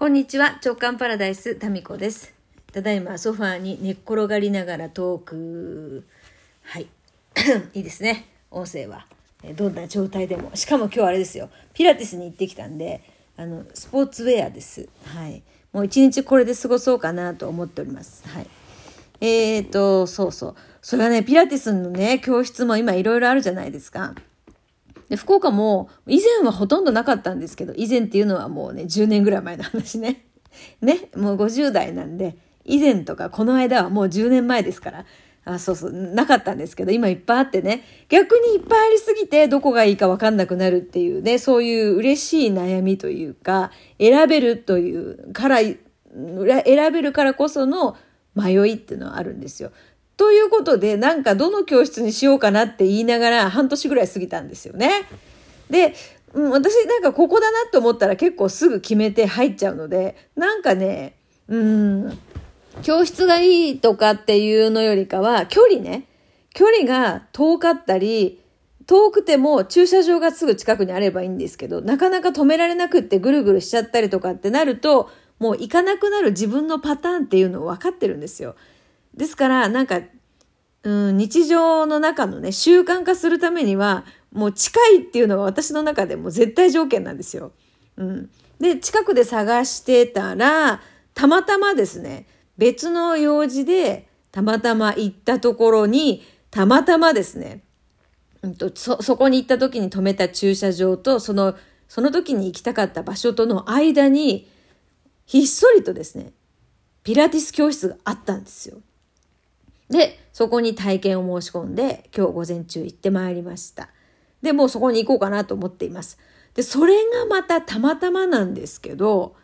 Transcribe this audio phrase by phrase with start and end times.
[0.00, 2.32] こんにちは、直感パラダイス、タミコです。
[2.72, 6.06] ただいまソファーに寝っ転がりながらトーク。
[6.62, 6.86] はい。
[7.74, 9.06] いいですね、音声は。
[9.56, 10.56] どんな状態でも。
[10.56, 13.02] しかも今日あれですよ、ピラティスに行ってきたんで、
[13.36, 14.88] あの、スポーツウェアです。
[15.04, 15.42] はい。
[15.70, 18.26] もう一日これで過ごそうかなと思っております。
[18.26, 18.46] はい。
[19.20, 20.54] えーと、そうそう。
[20.80, 24.14] それはね、ピラティスのね、教室も今いろいろあるじゃないですか。
[25.10, 30.24] で、福岡も以前はほとんどなかったんですけど、以前っていうのはもうね、10年ぐらい前の話ね。
[30.80, 35.04] ね、もう50代なんで、以前とかこの間はもう10年前ですから、
[35.44, 47.96] あそうそう、なかったんですけど、今いっぱいあってね、逆にいっぱいありすぎてどこがいいかわかんなくなるっていうね、そういう嬉しい悩みというか、選べるというから、選べるからこその
[48.36, 49.72] 迷いっていうのはあるんですよ。
[50.20, 55.06] ということで、なんかどの教室にしようかなって言いながら半年ぐらい過ぎたんですよね。
[55.70, 55.94] で、
[56.34, 61.14] うん、私なんかここだなと思ったら結構すぐ決めて入っちゃうので、なんかね、
[61.48, 62.18] うん、
[62.82, 66.04] 教室がいいとかっていうのよりかは、距離ね、
[66.52, 68.42] 距離が遠かったり、
[68.86, 75.08] 遠くても駐車場がすぐ近くにあればいいんですけど、なかなか止められなくってぐるぐるしちゃったりとかってなると、
[75.38, 78.56] もう行かなくなる自分のパターンっていうのを分かってるんですよ。
[79.20, 80.00] ですから、なんか、
[80.82, 87.52] うん、日常の中のね、習慣化するためには、もう近いっていうのが私の中でも絶対条件なんですよ。
[87.98, 88.30] うん。
[88.58, 90.80] で、近くで探してたら、
[91.12, 92.26] たまたまですね、
[92.56, 97.62] 別の用事で、たまたま行ったところに、たまたまですね、
[98.40, 101.56] うんと、そ、そこに行った時に止めた駐車場と、その、
[101.88, 104.48] その時に行きたかった場所との間に、
[105.26, 106.32] ひっそりとですね、
[107.02, 108.78] ピラティス教室があったんですよ。
[109.90, 113.90] で、そこに体験を申し込んで、今日午前中行ってまいりました。
[114.40, 116.18] で、もうそこに行こうかなと思っています。
[116.54, 119.34] で、それがまたたまたまなんですけど、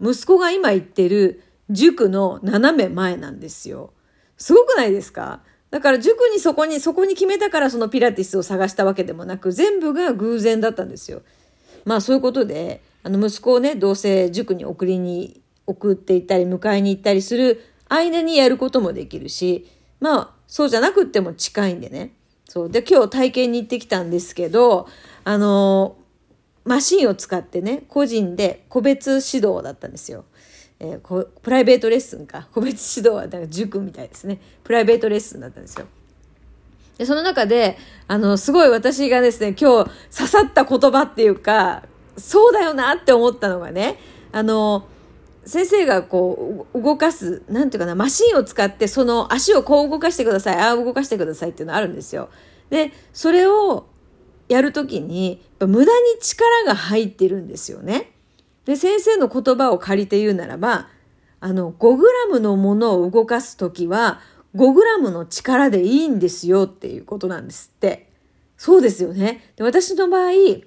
[0.00, 3.92] 息子が今行ってる塾の斜め前なんですよ。
[4.36, 5.42] すごくないですか？
[5.70, 11.22] だから塾にそこに、そこに決めたからそのピラティスを探したわけでもなく、全部が偶然だったんですよ。
[11.86, 19.66] まあそういうことで、あの息子をね、どうせ塾に送りに、送っていったり、迎えに行ったりする間にやることもできるし、
[20.06, 22.12] まあ、そうじゃなくっても近いんでね。
[22.48, 22.70] そう。
[22.70, 24.86] で、今日体験に行ってきたんですけど、
[25.24, 25.96] あの、
[26.64, 30.24] マシンを使ってね、個人で個別指導だったんですよ。
[30.78, 32.46] えー、プライベートレッスンか。
[32.52, 34.38] 個別指導はなんか塾みたいですね。
[34.62, 35.86] プライベートレッスンだったんですよ。
[36.98, 41.82] で、その中で、あの、すごい私がですね、今日刺さった言葉っていうか、
[42.16, 43.98] そうだよなって思ったのがね、
[44.30, 44.86] あの、
[45.46, 52.28] 先生がこう動かす、なんていうかな、マシンを使ってその足をこう動かしてください、ああ動かしてくださいっていうのあるんですよ。
[52.68, 53.86] で、それを
[54.48, 55.88] やるときに、無駄に
[56.20, 58.12] 力が入ってるんですよね。
[58.64, 60.88] で、先生の言葉を借りて言うならば、
[61.38, 64.20] あの、5グラムのものを動かすときは、
[64.56, 68.10] 5グラムの力でいいんですよっていうことなんですって。
[68.56, 69.52] そうですよね。
[69.56, 70.62] で私の場合、5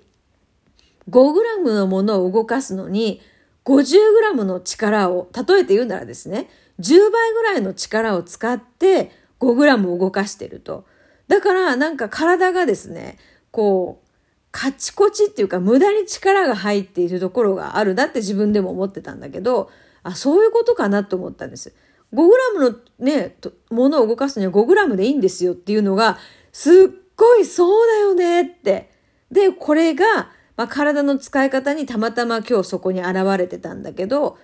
[1.10, 3.22] グラムのものを動かすのに、
[3.70, 6.50] 50グラムの力を、例えて言うならですね、
[6.80, 10.86] 10倍ぐらいの力を使って5グラムを動かしてると。
[11.28, 13.20] だからなんか体がですね、
[13.52, 14.10] こう、
[14.52, 19.70] カチコチっていうか無駄に力が入っているところがあるなって自分でも思ってたんだけど、
[20.02, 21.76] あ、そういうことかなと思ったんです。
[22.12, 23.36] 5グラムのね、
[23.70, 26.18] ものを動かすには5グラムでいいんですよっていうのが、
[26.52, 26.74] すっ
[27.16, 28.90] ごいそうだよねって。
[29.30, 34.38] で、これが、まあ、体の使い方にたまたま今日そこに現れてたんだけど、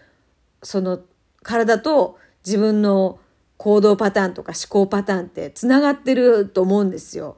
[0.64, 1.02] その
[1.44, 3.20] 体と自分の
[3.58, 7.36] 行動パターンとか思考パターンってつながってると思うんですよ。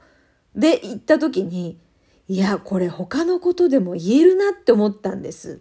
[0.56, 1.80] で、行った時に、
[2.28, 5.60] いや、これ他のことでも言えるなって思ったんです。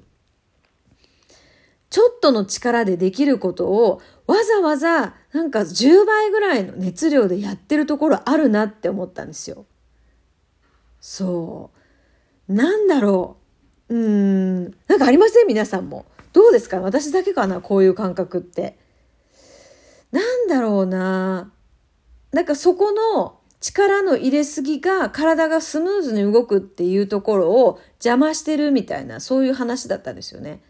[1.88, 9.65] ちょっとの力でできることをわざわざなんか10倍ぐらいの熱量でやってるところあるなって思ったんですよ。
[11.00, 11.85] そう。
[12.48, 13.36] なんだろ
[13.88, 13.94] う。
[13.94, 14.74] うーん。
[14.88, 15.46] なんかありません？
[15.46, 16.06] 皆さんも。
[16.32, 16.81] どうですか？
[16.81, 17.60] 私だけかな？
[17.60, 18.78] こういう感覚って。
[20.12, 21.52] なんだろうな。
[22.32, 30.60] なんかそこの力の入れすぎが体がスムーズに動くっていうところを邪魔してるみたいなそういう話だったんですよね。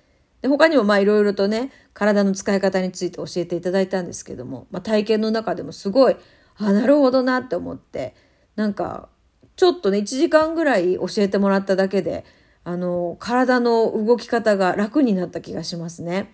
[0.41, 6.17] で他にもまあいろいろとね体の使い方について教えていただいたんですけども、まあ、体験の中でもすごい
[6.57, 8.15] あなるほどなって思って
[8.55, 9.09] なんか
[9.57, 12.25] ちょっとね1時間ぐらい教えてもらっただけで
[12.65, 16.33] あの体の動き方が楽になった気がしますね。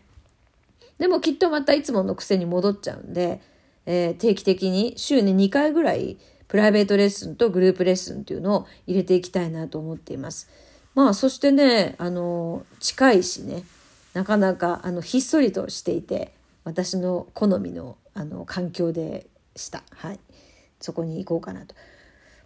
[0.99, 3.41] でもきっとまたいつもの癖に戻っちゃうんで、
[3.87, 6.17] えー、定期的に週に2回ぐらい
[6.49, 10.49] プライベートレッスンとグループレッスンっていうのを入れていきたいなと思っています。
[10.95, 13.65] まあそしてね、あの、近いしね、
[14.13, 16.33] なかなかあのひっそりとしていて
[16.65, 19.27] 私の好みのあの環境で
[19.57, 19.83] した。
[19.97, 20.21] はい。
[20.81, 21.75] そこに行こうかなと。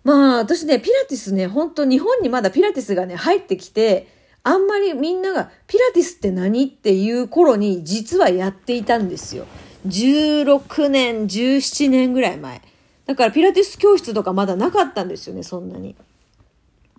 [0.06, 4.06] まあ私ね、ピラティスね、本当日本にまだピラティスがね、入ってきて、
[4.44, 9.46] あんまりみんながピラティスって何っていう頃に実はやっていたんですよ。
[9.88, 12.62] 16年、17年ぐらい前。
[13.06, 15.96] だからピラティス教室とかまだなかったんですよね、そんなに。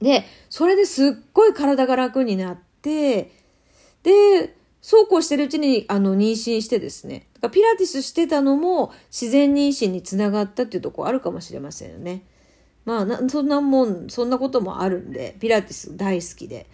[0.01, 3.31] で、それですっごい体が楽になって、
[4.03, 7.27] で、そうこうしてるうちにあの妊娠してですね。
[7.36, 12.24] だからピラティスしてたのも自然妊娠につながったっていうとこあるかもしれませんよね。
[12.88, 16.68] まあな、そんなもん、そんなこともあるんで、ピラティス大好きで。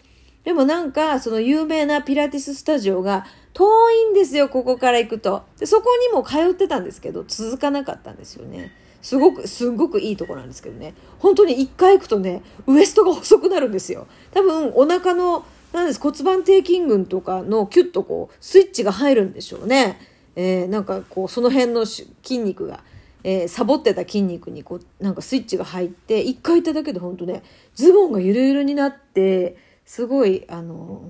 [0.43, 5.41] でもなんか、その有名なピラティススタジオが遠いんですよ、ここから行くと。
[5.57, 8.71] で、そこにも通ってたんですけど、続かなかったんですよね。
[9.01, 10.93] すごく、すごくいいとこなんですけどね。
[11.17, 14.05] 本当に一回行くとね、ウエストが細くなるんですよ。
[14.35, 19.99] 多分、お腹の、なんです、骨盤底筋群とかのキュッとこう、スイッチが入るんでしょうね。
[20.35, 22.05] えー、なんかこう、その辺の筋
[22.37, 22.83] 肉が、
[23.23, 27.43] えー、サボってた筋肉にこう、なんかスイッチが入って、一回行っただけで本当ね、
[27.75, 31.03] ズボンがゆるゆるになって、すごいあの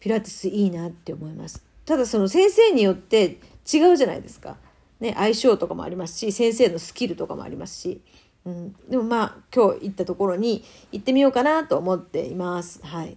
[0.00, 1.64] ピラティスいいなって思います。
[1.84, 3.38] ただその先生によって
[3.72, 4.56] 違うじゃないですか。
[5.00, 8.00] ね、相性とかもありますし先生のスキルとかもありますし、
[8.44, 12.80] うん、でもまあ今日行ったところに行ってみようかなと思っています。
[12.84, 13.16] はい。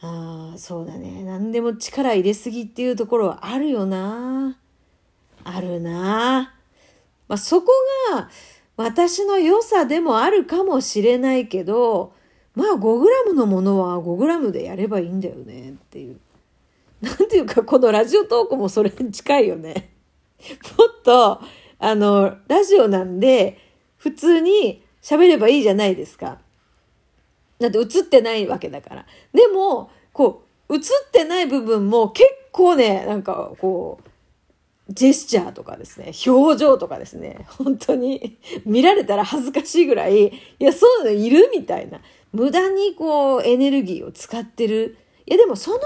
[0.00, 1.22] あ、そうだね。
[1.24, 4.58] 何でも力入れすぎっていうところはあるよな。
[5.44, 6.54] あるな。
[7.28, 7.72] まあそこ
[8.12, 8.28] が
[8.76, 12.12] 私の良さでもあるかもしれないけど、
[12.54, 16.18] まあ 5g のものは 5g でやればいいんだよねっていう。
[17.00, 19.90] なんていうか、このラジオトークもそれに近いよね。
[20.76, 21.40] もっと、
[21.78, 23.58] あの、ラジオなんで、
[23.96, 26.38] 普通に喋ればいいじゃないですか。
[27.58, 29.06] だって映ってないわけだから。
[29.32, 30.80] でも、こう、映っ
[31.12, 34.08] てない部分も結構ね、なんかこう、
[34.88, 42.00] ジェスチャーとかですね、表情とかですね、本当に 見られたら恥ずかしいぐらい、いや、そういうのいるみたいな。
[42.32, 44.96] 無駄にこうエネルギーを使ってる。
[45.26, 45.84] いやでもそのエネ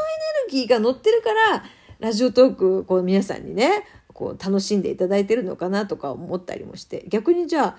[0.52, 1.64] ルギーが乗ってるから、
[1.98, 7.78] ラジオトーク、こう皆さんにね、こう楽しんでいただいてるのかなとか思ったりもして、逆にじゃあ、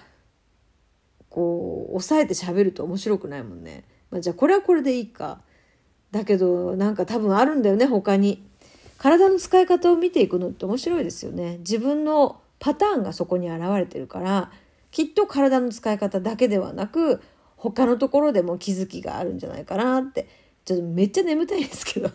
[1.30, 3.86] こう、抑えて喋ると面白くないもんね。
[4.12, 5.42] まあ、じゃあこれはこれでいいか。
[6.12, 8.46] だけど、なんか多分あるんだよね、他に。
[8.98, 11.58] 体の使い方を見ていくのって面白いですよね。
[11.60, 14.52] 自分のパターンがそこに現れてるから、
[14.92, 17.22] きっと体の使い方だけではなく、
[17.58, 20.28] 他のところでも気づきがあるんじゃないかなって
[20.66, 22.10] ちょっとめっちゃ眠たいですけど。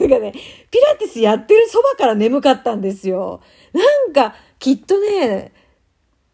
[0.00, 0.32] なんかね
[0.70, 3.42] ピラティスやってるそばから眠かったんですよ。
[3.72, 5.52] なんかきっとね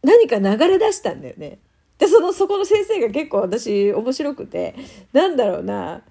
[0.02, 1.58] 何か流れ出したんだよね。
[1.98, 4.76] でそのそこの先生が結構私面白くて
[5.12, 6.02] なんだろうな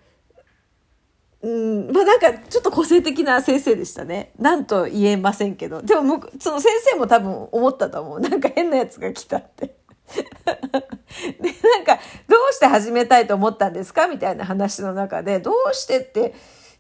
[1.42, 4.32] うん、まあなんかちょっと個性的な先生でしたね。
[4.40, 5.82] なんと言えませんけど。
[5.82, 8.20] でもその先生も多分思ったと思う。
[8.20, 9.76] なんか変なやつが来たって。
[10.16, 12.00] で、なんか、
[12.30, 14.08] どうして始めたいと思ったんですか？
[14.08, 16.34] みたいな話の中で、どうしてって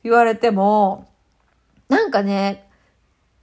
[0.03, 1.07] 言われても、
[1.89, 2.69] なんかね、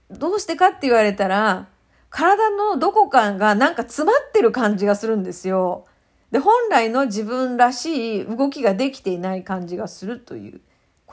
[0.09, 1.67] どうしてかって言われたら、
[2.09, 5.85] 体のどこかがなんか詰まってる感じがするんですよ。
[6.31, 10.61] で、本来の自分らしい動きができていない感じがするという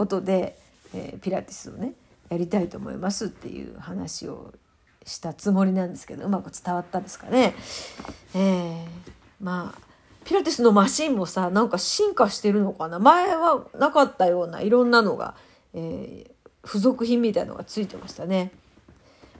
[0.02, 0.58] ことで、
[0.94, 1.93] えー、ピラティスをね、
[2.29, 4.53] やりたいと思いますっていう話を
[5.06, 7.55] したつもりなんですけどうまく伝わったんですかね。
[8.34, 8.84] えー、
[9.41, 9.81] まあ
[10.24, 15.34] ピラティスのマシンもさなんか進化してるのかな前はなかったようないろんなのが、
[15.72, 18.50] えー、付属品みたいのがついてましたね。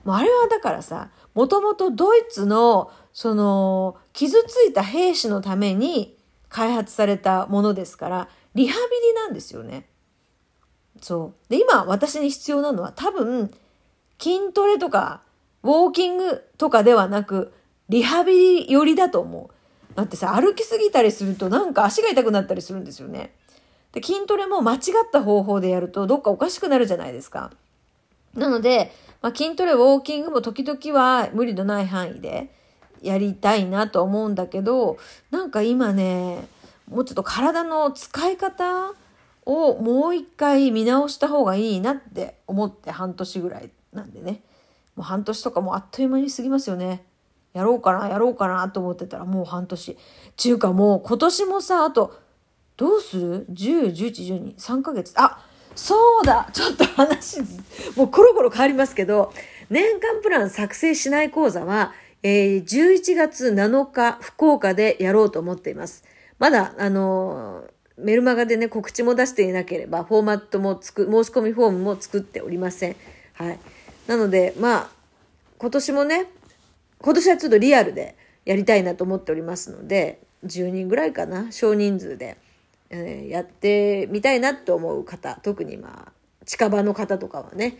[0.05, 9.87] あれはだからさもともとドイツのその傷ついた兵士のために開発されたものですからリハビリなんですよね。
[11.01, 11.49] そう。
[11.49, 13.53] で今私に必要なのは多分
[14.19, 15.21] 筋トレとか
[15.63, 17.53] ウォーキングとかではなく、
[17.89, 19.53] リハビリ寄りだと思う。
[19.95, 23.33] だってさ、歩きすぎたりするとなんか足が痛くなったりするんですよね。
[23.93, 24.79] で、筋トレも間違っ
[25.11, 27.51] た方法でやるとどっかおかしくなるじゃないですか。
[28.33, 32.53] なので、まあ、筋トレ、ウォーキングも時々は無理のない範囲で
[33.01, 34.97] やりたいなと思うんだけど、
[35.31, 36.47] なんか今ね、
[36.89, 38.93] もうちょっと体の使い方
[39.45, 44.41] をもう一回見直した方がいいなって思って半年ぐらいなんでね。
[44.95, 47.03] もう半年とかもうあっという間に過ぎますよね。
[47.53, 49.97] やろうかな、やろうかなと思ってたらもう半年。
[50.35, 52.19] ちゅうかもう今年もさ、あと、
[52.77, 55.13] どうする ?10、11、12、3ヶ月。
[55.15, 55.45] あ、
[55.75, 57.41] そうだちょっと話、
[57.95, 59.33] もうコロコロ変わりますけど、
[59.69, 66.03] 年間プラン作成しない講座は、えー、11月7日、福岡でやろうと思っています。
[66.39, 72.95] まだ、あのー、メルマガでね、告知も出していなければ、フォーマットもつく、申し込みフォームも作っておりません。
[73.33, 73.59] はい。
[74.07, 74.89] なので、まあ、
[75.57, 76.27] 今年もね、
[76.99, 82.37] 今年はちょっとリアルでやりたいなと思っておりますので、10人ぐらいかな、少人数で、
[82.89, 86.11] えー、やってみたいなと思う方、特にまあ、
[86.45, 87.77] 近場の方とかはね、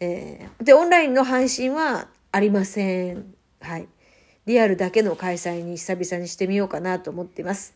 [0.00, 3.34] えー、で、オンラインの配信はありません。
[3.60, 3.88] はい。
[4.46, 7.74] リアルだけの開催に久々にしてみようかなと思っています。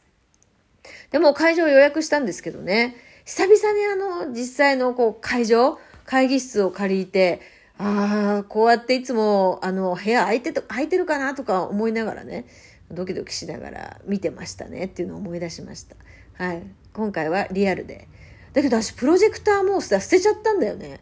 [1.10, 3.96] でも会場予約したんですけどね、久々にあ
[4.26, 7.40] の、実際のこう会場、会議室を借りて、
[7.78, 12.46] ああ、こうやっていつも、あの、部屋空いてと、空いてるかなとか思いながらね、
[12.90, 15.96] ドキドキしながら見てましたねっていうのを思い出しました。
[16.34, 16.62] はい。
[16.92, 18.08] 今回はリアルで。
[18.52, 21.00] だけど私、プロジェクターも捨てちゃったんだよね。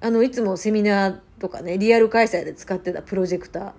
[0.00, 3.72] あの、いつもセミナーとかね、リアル開催で使ってたプロジェクター。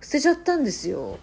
[0.00, 1.18] 捨てちゃったんですよ。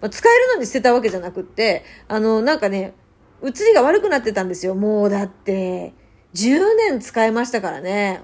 [0.00, 2.94] まあ、使えるのに捨てたわけじゃなくって、あの、なんかね、
[3.42, 4.74] 映りが悪くなってたんですよ。
[4.74, 5.92] もうだって、
[6.34, 8.22] 10年使えましたからね。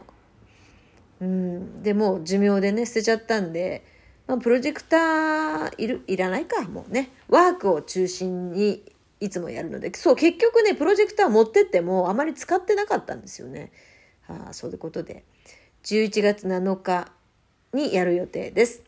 [1.21, 1.83] うん。
[1.83, 3.85] で、も寿命でね、捨てちゃったんで、
[4.27, 7.11] まあ、プロジェクターいる、いらないか、もうね。
[7.29, 8.83] ワークを中心に
[9.21, 13.73] いつもやるので、そう、結局ね、プロジェクター持ってってもあまり使ってなかったんですよね。
[14.29, 15.25] あそういうことで、
[15.85, 17.13] 11月7日
[17.73, 18.83] にやる予定です。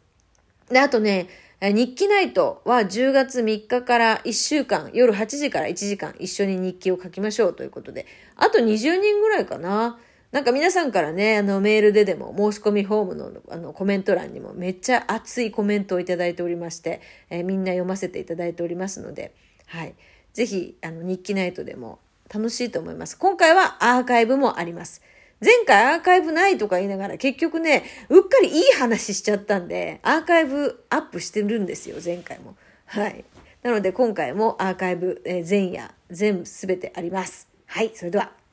[0.71, 1.29] で、あとね、
[1.73, 8.07] 日記ナイトは10月3日から1週間、夜8時から1時間一緒に日記を書きましょうということで、
[8.37, 9.99] あと20人ぐらいかな。
[10.33, 19.33] なんか皆さんからね、あのメールででも申し込みフォームのあのコメント欄にもめっちゃ熱いコメントをいただいておりまして、えー、みんな読ませていただいておりますので、
[19.67, 19.95] はい。
[20.33, 22.01] ぜひ、あの日記ナイトでも
[22.35, 23.17] 楽しいと思います。
[23.17, 25.03] 今回はアーカイブもあります。
[25.45, 32.57] 前回アーカイブないとか言いながら結局ね、うっかりいい話しちゃったんで、アーカイブアップしてるんですよ、前回も。
[32.87, 33.25] はい。
[33.63, 37.49] なので今回もアーカイブ、えー、前夜、全部すべてあります。
[37.67, 38.44] はい、それでは。